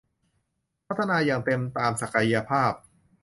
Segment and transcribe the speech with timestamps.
[0.87, 2.71] พัฒนาอย่างเต็มตามศักยภาพ